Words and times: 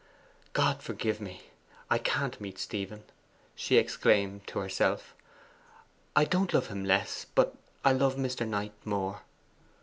'God 0.53 0.81
forgive 0.81 1.21
me 1.21 1.41
I 1.87 1.99
can't 1.99 2.41
meet 2.41 2.57
Stephen!' 2.57 3.03
she 3.53 3.77
exclaimed 3.77 4.47
to 4.47 4.57
herself. 4.57 5.13
'I 6.15 6.25
don't 6.25 6.53
love 6.55 6.69
him 6.69 6.83
less, 6.83 7.27
but 7.35 7.55
I 7.85 7.91
love 7.91 8.15
Mr. 8.15 8.47
Knight 8.47 8.73
more! 8.83 9.21